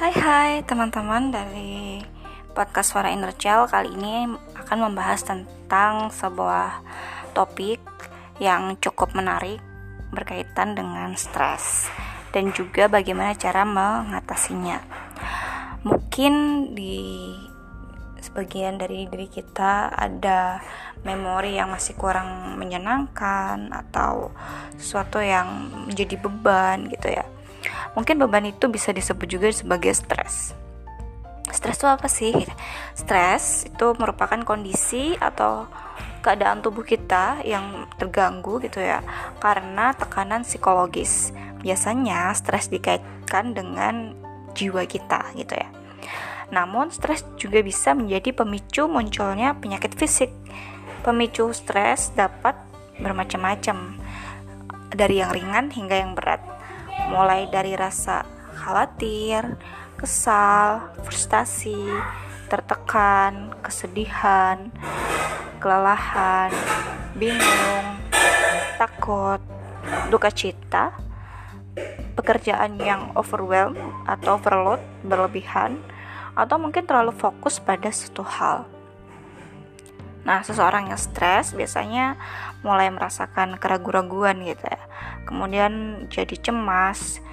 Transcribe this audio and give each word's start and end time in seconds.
Hai 0.00 0.16
hai 0.16 0.52
teman-teman 0.64 1.28
dari 1.28 2.00
podcast 2.56 2.96
Suara 2.96 3.12
Inner 3.12 3.36
Child 3.36 3.68
Kali 3.68 3.92
ini 3.92 4.32
akan 4.56 4.88
membahas 4.88 5.28
tentang 5.28 6.08
sebuah 6.08 6.80
topik 7.36 7.84
yang 8.40 8.80
cukup 8.80 9.12
menarik 9.12 9.60
berkaitan 10.08 10.72
dengan 10.72 11.12
stres 11.20 11.92
dan 12.32 12.48
juga 12.56 12.88
bagaimana 12.88 13.36
cara 13.36 13.68
mengatasinya. 13.68 14.80
Mungkin 15.84 16.32
di 16.72 17.36
sebagian 18.24 18.80
dari 18.80 19.04
diri 19.04 19.28
kita 19.28 19.92
ada 19.92 20.64
memori 21.04 21.60
yang 21.60 21.76
masih 21.76 21.92
kurang 22.00 22.56
menyenangkan 22.56 23.68
atau 23.68 24.32
sesuatu 24.80 25.20
yang 25.20 25.68
menjadi 25.92 26.16
beban 26.16 26.88
gitu 26.88 27.20
ya 27.20 27.28
mungkin 27.94 28.20
beban 28.22 28.46
itu 28.46 28.70
bisa 28.70 28.94
disebut 28.94 29.26
juga 29.26 29.48
sebagai 29.50 29.92
stres. 29.94 30.54
Stres 31.50 31.82
itu 31.82 31.88
apa 31.90 32.06
sih? 32.06 32.32
Stres 32.94 33.66
itu 33.66 33.86
merupakan 33.98 34.38
kondisi 34.46 35.18
atau 35.18 35.66
keadaan 36.22 36.60
tubuh 36.60 36.84
kita 36.84 37.42
yang 37.42 37.88
terganggu 37.96 38.60
gitu 38.60 38.78
ya 38.78 39.02
karena 39.42 39.90
tekanan 39.96 40.46
psikologis. 40.46 41.34
Biasanya 41.60 42.32
stres 42.38 42.70
dikaitkan 42.72 43.52
dengan 43.52 44.14
jiwa 44.54 44.86
kita 44.86 45.34
gitu 45.36 45.58
ya. 45.58 45.68
Namun 46.50 46.90
stres 46.90 47.22
juga 47.38 47.62
bisa 47.62 47.94
menjadi 47.94 48.34
pemicu 48.34 48.86
munculnya 48.90 49.54
penyakit 49.58 49.94
fisik. 49.94 50.30
Pemicu 51.00 51.50
stres 51.56 52.12
dapat 52.12 52.58
bermacam-macam 53.00 53.96
dari 54.90 55.22
yang 55.22 55.30
ringan 55.32 55.70
hingga 55.70 55.96
yang 55.96 56.12
berat 56.18 56.39
mulai 57.08 57.48
dari 57.48 57.72
rasa 57.78 58.26
khawatir, 58.60 59.56
kesal, 59.96 60.92
frustasi, 61.06 61.88
tertekan, 62.52 63.54
kesedihan, 63.64 64.68
kelelahan, 65.62 66.50
bingung, 67.16 67.86
takut, 68.76 69.40
duka 70.10 70.28
cita, 70.34 70.92
pekerjaan 72.18 72.76
yang 72.76 73.14
overwhelm 73.14 73.78
atau 74.04 74.36
overload 74.36 74.82
berlebihan, 75.06 75.78
atau 76.34 76.56
mungkin 76.56 76.84
terlalu 76.84 77.12
fokus 77.14 77.60
pada 77.60 77.92
satu 77.92 78.24
hal. 78.24 78.64
Nah, 80.20 80.44
seseorang 80.44 80.92
yang 80.92 81.00
stres 81.00 81.56
biasanya 81.56 82.20
mulai 82.60 82.92
merasakan 82.92 83.56
keraguan-raguan 83.56 84.44
gitu 84.44 84.64
ya. 84.68 84.82
Kemudian 85.24 86.04
jadi 86.12 86.36
cemas, 86.36 87.24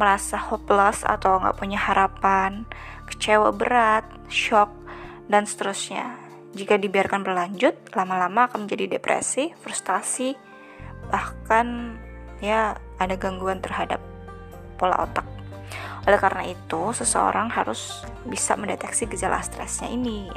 merasa 0.00 0.40
hopeless 0.40 1.04
atau 1.04 1.38
nggak 1.38 1.58
punya 1.60 1.76
harapan, 1.76 2.64
kecewa 3.04 3.52
berat, 3.52 4.08
shock, 4.32 4.72
dan 5.28 5.44
seterusnya. 5.44 6.16
Jika 6.54 6.78
dibiarkan 6.78 7.26
berlanjut, 7.26 7.74
lama-lama 7.92 8.46
akan 8.48 8.64
menjadi 8.64 8.96
depresi, 8.96 9.52
frustasi, 9.60 10.32
bahkan 11.10 11.98
ya 12.40 12.78
ada 12.96 13.14
gangguan 13.18 13.60
terhadap 13.60 14.00
pola 14.80 15.02
otak. 15.04 15.26
Oleh 16.04 16.20
karena 16.20 16.44
itu, 16.46 16.92
seseorang 16.94 17.48
harus 17.50 18.04
bisa 18.28 18.54
mendeteksi 18.54 19.08
gejala 19.08 19.40
stresnya 19.40 19.88
ini 19.88 20.28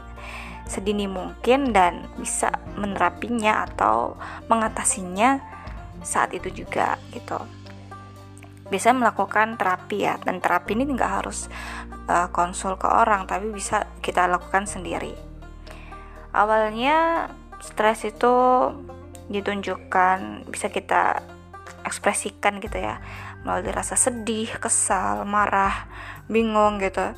sedini 0.67 1.07
mungkin 1.07 1.71
dan 1.71 2.07
bisa 2.19 2.51
menerapinya 2.75 3.65
atau 3.67 4.15
mengatasinya 4.51 5.39
saat 6.03 6.35
itu 6.35 6.63
juga 6.63 6.99
gitu 7.11 7.39
bisa 8.67 8.91
melakukan 8.91 9.55
terapi 9.55 10.03
ya 10.03 10.19
dan 10.21 10.43
terapi 10.43 10.75
ini 10.75 10.91
nggak 10.91 11.13
harus 11.23 11.47
uh, 12.11 12.27
konsul 12.35 12.75
ke 12.75 12.87
orang 12.87 13.23
tapi 13.23 13.47
bisa 13.49 13.87
kita 14.03 14.27
lakukan 14.27 14.67
sendiri 14.67 15.15
awalnya 16.35 17.31
stres 17.63 18.03
itu 18.03 18.35
ditunjukkan 19.31 20.47
bisa 20.51 20.67
kita 20.67 21.23
ekspresikan 21.87 22.59
gitu 22.59 22.83
ya 22.83 22.99
melalui 23.47 23.71
rasa 23.71 23.95
sedih, 23.95 24.51
kesal, 24.59 25.23
marah, 25.23 25.87
bingung 26.27 26.83
gitu. 26.83 27.15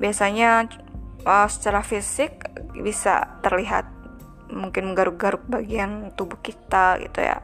Biasanya 0.00 0.64
uh, 1.26 1.48
secara 1.48 1.82
fisik 1.82 2.50
bisa 2.76 3.38
terlihat 3.42 3.86
mungkin 4.52 4.92
menggaruk-garuk 4.92 5.42
bagian 5.48 6.12
tubuh 6.14 6.38
kita 6.44 7.00
gitu 7.00 7.24
ya. 7.24 7.40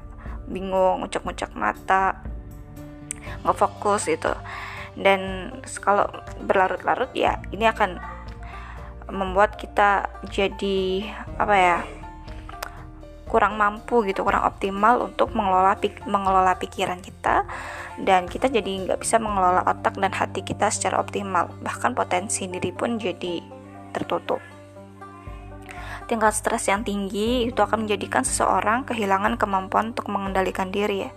Bingung 0.48 1.04
ngucek-ngucek 1.04 1.52
mata 1.56 2.20
nggak 3.44 3.56
fokus 3.56 4.08
gitu. 4.08 4.32
Dan 4.98 5.52
kalau 5.78 6.10
berlarut-larut 6.42 7.12
ya 7.14 7.38
ini 7.54 7.68
akan 7.68 8.00
membuat 9.08 9.56
kita 9.56 10.10
jadi 10.28 11.08
apa 11.40 11.54
ya 11.56 11.78
kurang 13.28 13.60
mampu 13.60 14.08
gitu 14.08 14.24
kurang 14.24 14.48
optimal 14.48 15.04
untuk 15.04 15.36
mengelola 15.36 15.76
pik 15.76 16.04
mengelola 16.08 16.56
pikiran 16.56 17.00
kita. 17.00 17.44
Dan 17.98 18.30
kita 18.30 18.46
jadi 18.46 18.88
nggak 18.88 19.00
bisa 19.02 19.18
mengelola 19.18 19.64
otak 19.66 19.98
dan 19.98 20.12
hati 20.12 20.44
kita 20.44 20.68
secara 20.72 21.00
optimal. 21.00 21.50
Bahkan 21.60 21.92
potensi 21.96 22.48
diri 22.48 22.70
pun 22.72 22.96
jadi 22.96 23.57
tertutup 23.92 24.42
tingkat 26.08 26.32
stres 26.32 26.66
yang 26.66 26.82
tinggi 26.82 27.52
itu 27.52 27.60
akan 27.60 27.84
menjadikan 27.84 28.24
seseorang 28.24 28.88
kehilangan 28.88 29.36
kemampuan 29.36 29.92
untuk 29.92 30.08
mengendalikan 30.08 30.72
diri 30.72 31.06
ya. 31.06 31.12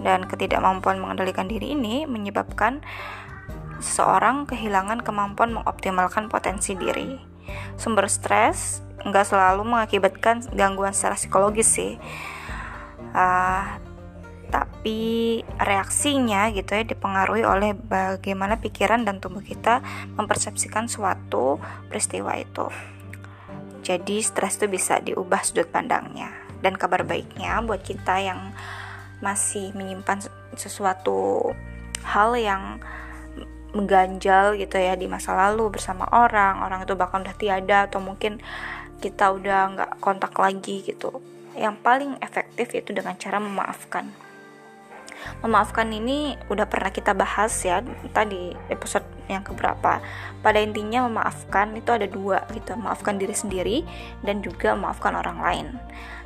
Dan 0.00 0.24
ketidakmampuan 0.24 0.96
mengendalikan 1.02 1.50
diri 1.50 1.76
ini 1.76 2.06
menyebabkan 2.08 2.80
seseorang 3.82 4.46
kehilangan 4.48 5.02
kemampuan 5.04 5.52
mengoptimalkan 5.52 6.30
potensi 6.30 6.78
diri. 6.78 7.20
Sumber 7.76 8.06
stres 8.06 8.80
nggak 9.02 9.26
selalu 9.26 9.66
mengakibatkan 9.66 10.46
gangguan 10.54 10.94
secara 10.94 11.18
psikologis 11.18 11.68
sih. 11.68 11.92
Uh, 13.10 13.79
tapi 14.50 15.40
reaksinya 15.56 16.50
gitu 16.50 16.74
ya 16.74 16.82
dipengaruhi 16.82 17.46
oleh 17.46 17.72
bagaimana 17.72 18.58
pikiran 18.58 19.06
dan 19.06 19.22
tubuh 19.22 19.40
kita 19.40 19.80
mempersepsikan 20.18 20.90
suatu 20.90 21.62
peristiwa 21.86 22.34
itu. 22.36 22.66
Jadi 23.80 24.20
stres 24.20 24.60
itu 24.60 24.66
bisa 24.68 25.00
diubah 25.00 25.40
sudut 25.40 25.70
pandangnya. 25.70 26.34
Dan 26.60 26.76
kabar 26.76 27.08
baiknya 27.08 27.62
buat 27.64 27.80
kita 27.80 28.20
yang 28.20 28.52
masih 29.24 29.72
menyimpan 29.72 30.20
sesuatu 30.58 31.48
hal 32.04 32.36
yang 32.36 32.82
mengganjal 33.70 34.58
gitu 34.58 34.76
ya 34.76 34.98
di 34.98 35.06
masa 35.06 35.32
lalu 35.32 35.70
bersama 35.72 36.04
orang, 36.10 36.60
orang 36.60 36.84
itu 36.84 36.98
bahkan 36.98 37.22
udah 37.22 37.36
tiada 37.38 37.86
atau 37.86 38.02
mungkin 38.02 38.42
kita 39.00 39.32
udah 39.32 39.60
nggak 39.78 39.90
kontak 40.02 40.34
lagi 40.36 40.84
gitu. 40.84 41.22
Yang 41.56 41.76
paling 41.80 42.12
efektif 42.20 42.74
itu 42.76 42.92
dengan 42.92 43.16
cara 43.16 43.40
memaafkan 43.40 44.29
memaafkan 45.40 45.88
ini 45.90 46.36
udah 46.48 46.66
pernah 46.68 46.92
kita 46.92 47.16
bahas 47.16 47.52
ya 47.64 47.80
tadi 48.12 48.52
episode 48.68 49.04
yang 49.30 49.46
keberapa. 49.46 50.02
Pada 50.42 50.58
intinya 50.58 51.06
memaafkan 51.06 51.76
itu 51.78 51.90
ada 51.94 52.10
dua 52.10 52.44
gitu 52.50 52.74
memaafkan 52.74 53.16
diri 53.16 53.34
sendiri 53.34 53.78
dan 54.26 54.42
juga 54.42 54.74
memaafkan 54.74 55.14
orang 55.14 55.38
lain. 55.38 55.66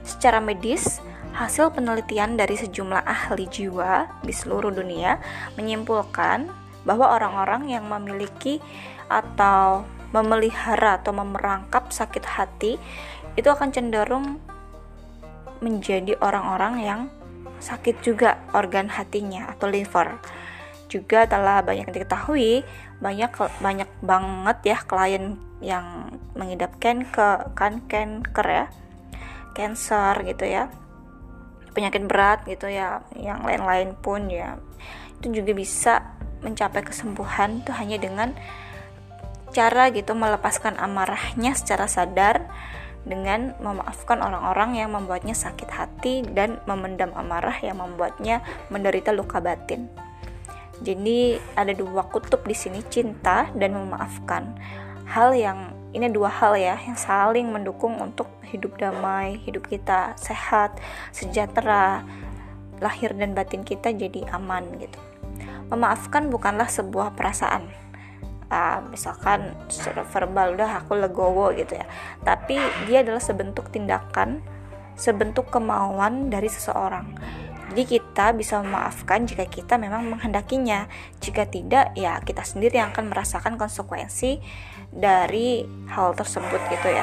Secara 0.05 0.41
medis 0.41 1.01
hasil 1.35 1.75
penelitian 1.75 2.39
dari 2.39 2.55
sejumlah 2.55 3.03
ahli 3.03 3.51
jiwa 3.51 4.07
di 4.23 4.31
seluruh 4.31 4.71
dunia 4.71 5.19
menyimpulkan 5.59 6.47
bahwa 6.85 7.11
orang-orang 7.17 7.73
yang 7.73 7.85
memiliki 7.89 8.61
atau 9.09 9.83
memelihara 10.15 11.03
atau 11.03 11.11
memerangkap 11.11 11.91
sakit 11.91 12.25
hati 12.25 12.79
itu 13.35 13.49
akan 13.51 13.75
cenderung 13.75 14.39
menjadi 15.59 16.15
orang-orang 16.23 16.75
yang 16.85 17.01
sakit 17.65 18.05
juga 18.05 18.45
organ 18.53 18.93
hatinya 18.93 19.49
atau 19.57 19.73
liver. 19.73 20.21
Juga 20.93 21.25
telah 21.25 21.65
banyak 21.65 21.89
diketahui 21.89 22.61
banyak 23.01 23.33
banyak 23.59 23.91
banget 24.05 24.59
ya 24.63 24.79
klien 24.85 25.41
yang 25.59 26.13
mengidap 26.37 26.77
kan 26.79 27.03
ke 27.09 27.29
kan 27.57 27.83
cancer 27.89 28.47
ya, 28.47 28.67
cancer 29.57 30.15
gitu 30.29 30.45
ya, 30.45 30.69
penyakit 31.73 32.05
berat 32.05 32.45
gitu 32.45 32.69
ya, 32.69 33.03
yang 33.17 33.43
lain-lain 33.43 33.97
pun 33.99 34.29
ya. 34.29 34.61
Itu 35.19 35.33
juga 35.33 35.53
bisa 35.57 35.95
mencapai 36.45 36.85
kesembuhan 36.85 37.65
tuh 37.65 37.73
hanya 37.75 37.97
dengan 37.97 38.37
cara 39.55 39.89
gitu 39.95 40.13
melepaskan 40.13 40.77
amarahnya 40.77 41.57
secara 41.57 41.89
sadar 41.89 42.51
dengan 43.05 43.53
memaafkan 43.61 44.21
orang-orang 44.25 44.81
yang 44.81 44.91
membuatnya 44.97 45.37
sakit 45.37 45.69
hati 45.69 46.25
dan 46.25 46.61
memendam 46.65 47.13
amarah 47.13 47.57
yang 47.61 47.81
membuatnya 47.81 48.41
menderita 48.73 49.13
luka 49.13 49.39
batin. 49.45 49.89
Jadi 50.83 51.39
ada 51.55 51.71
dua 51.71 52.09
kutub 52.11 52.43
di 52.43 52.57
sini 52.57 52.83
cinta 52.91 53.47
dan 53.55 53.77
memaafkan. 53.79 54.57
Hal 55.07 55.37
yang 55.37 55.71
ini 55.95 56.11
dua 56.11 56.27
hal 56.27 56.59
ya 56.59 56.75
yang 56.83 56.99
saling 56.99 57.47
mendukung 57.47 57.95
untuk 58.03 58.27
hidup 58.51 58.75
damai, 58.81 59.39
hidup 59.47 59.71
kita 59.71 60.19
sehat, 60.19 60.83
sejahtera, 61.15 62.03
lahir 62.83 63.15
dan 63.15 63.33
batin 63.37 63.63
kita 63.63 63.95
jadi 63.95 64.27
aman 64.35 64.67
gitu. 64.83 64.99
Memaafkan 65.71 66.29
bukanlah 66.29 66.67
sebuah 66.67 67.15
perasaan, 67.15 67.71
uh, 68.55 68.79
misalkan 68.87 69.59
secara 69.67 70.07
verbal 70.07 70.55
udah 70.55 70.87
aku 70.87 70.95
legowo 70.95 71.51
gitu 71.59 71.75
ya 71.75 71.87
tapi 72.23 72.55
dia 72.87 73.03
adalah 73.03 73.19
sebentuk 73.19 73.75
tindakan 73.75 74.39
sebentuk 74.95 75.51
kemauan 75.51 76.31
dari 76.31 76.47
seseorang 76.47 77.19
jadi 77.75 77.99
kita 77.99 78.39
bisa 78.39 78.63
memaafkan 78.63 79.27
jika 79.27 79.51
kita 79.51 79.75
memang 79.75 80.07
menghendakinya. 80.07 80.87
Jika 81.19 81.43
tidak, 81.51 81.91
ya 81.99 82.23
kita 82.23 82.47
sendiri 82.47 82.79
yang 82.79 82.95
akan 82.95 83.11
merasakan 83.11 83.59
konsekuensi 83.59 84.39
dari 84.95 85.67
hal 85.91 86.15
tersebut 86.15 86.63
gitu 86.71 86.89
ya. 86.95 87.03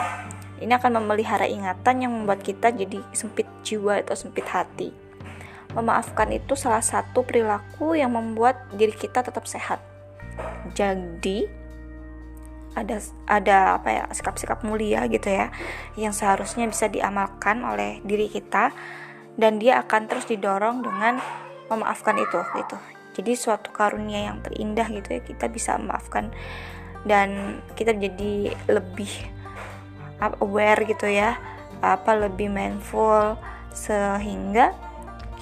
Ini 0.64 0.72
akan 0.80 1.04
memelihara 1.04 1.44
ingatan 1.44 2.08
yang 2.08 2.16
membuat 2.16 2.40
kita 2.40 2.72
jadi 2.72 3.04
sempit 3.12 3.52
jiwa 3.68 4.00
atau 4.00 4.16
sempit 4.16 4.48
hati. 4.48 4.96
Memaafkan 5.76 6.32
itu 6.32 6.56
salah 6.56 6.80
satu 6.80 7.28
perilaku 7.28 8.00
yang 8.00 8.16
membuat 8.16 8.72
diri 8.72 8.96
kita 8.96 9.28
tetap 9.28 9.44
sehat. 9.52 9.91
Jadi, 10.78 11.62
ada 12.72 13.04
ada 13.28 13.58
apa 13.80 13.90
ya 13.92 14.04
sikap-sikap 14.16 14.64
mulia 14.64 15.04
gitu 15.12 15.28
ya 15.28 15.52
yang 16.00 16.16
seharusnya 16.16 16.64
bisa 16.72 16.88
diamalkan 16.88 17.68
oleh 17.68 18.00
diri 18.08 18.32
kita 18.32 18.72
dan 19.36 19.60
dia 19.60 19.84
akan 19.84 20.08
terus 20.08 20.24
didorong 20.28 20.80
dengan 20.80 21.20
memaafkan 21.68 22.16
itu 22.16 22.40
gitu 22.56 22.78
jadi 23.12 23.32
suatu 23.36 23.76
karunia 23.76 24.32
yang 24.32 24.40
terindah 24.40 24.88
gitu 24.88 25.20
ya 25.20 25.22
kita 25.24 25.52
bisa 25.52 25.76
memaafkan 25.76 26.32
dan 27.04 27.60
kita 27.76 27.92
jadi 27.92 28.56
lebih 28.72 29.12
aware 30.40 30.88
gitu 30.88 31.12
ya 31.12 31.36
apa 31.84 32.14
lebih 32.16 32.48
mindful 32.48 33.36
sehingga 33.76 34.72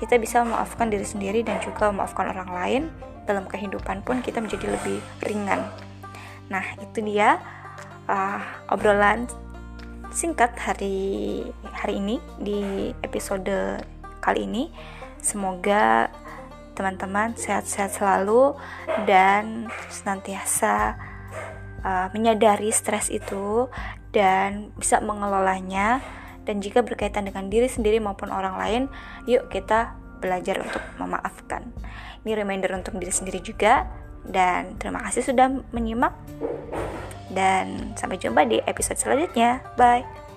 kita 0.02 0.16
bisa 0.18 0.42
memaafkan 0.42 0.88
diri 0.88 1.04
sendiri 1.04 1.44
dan 1.46 1.60
juga 1.62 1.92
memaafkan 1.92 2.32
orang 2.32 2.52
lain 2.56 2.84
dalam 3.30 3.46
kehidupan 3.46 4.02
pun 4.02 4.26
kita 4.26 4.42
menjadi 4.42 4.74
lebih 4.74 4.98
ringan 5.22 5.70
nah 6.50 6.66
itu 6.82 7.06
dia 7.06 7.38
uh, 8.10 8.42
obrolan 8.74 9.30
singkat 10.10 10.58
hari 10.58 11.46
hari 11.70 12.02
ini 12.02 12.18
di 12.42 12.90
episode 13.06 13.78
kali 14.20 14.50
ini. 14.50 14.74
Semoga 15.22 16.10
teman-teman 16.74 17.36
sehat-sehat 17.36 18.00
selalu 18.00 18.56
dan 19.04 19.68
senantiasa 19.92 20.96
uh, 21.84 22.08
menyadari 22.16 22.72
stres 22.72 23.12
itu 23.12 23.68
dan 24.16 24.72
bisa 24.80 25.04
mengelolanya 25.04 26.02
dan 26.48 26.64
jika 26.64 26.82
berkaitan 26.82 27.30
dengan 27.30 27.52
diri 27.52 27.70
sendiri 27.70 28.02
maupun 28.02 28.32
orang 28.34 28.58
lain, 28.58 28.84
yuk 29.30 29.52
kita 29.54 29.94
belajar 30.20 30.62
untuk 30.62 30.84
memaafkan. 31.00 31.72
Ini 32.24 32.36
reminder 32.36 32.76
untuk 32.76 33.00
diri 33.00 33.12
sendiri 33.12 33.40
juga 33.40 33.88
dan 34.28 34.76
terima 34.76 35.02
kasih 35.08 35.24
sudah 35.32 35.48
menyimak 35.72 36.14
dan 37.32 37.96
sampai 37.96 38.20
jumpa 38.20 38.46
di 38.46 38.60
episode 38.68 39.00
selanjutnya. 39.00 39.64
Bye. 39.80 40.29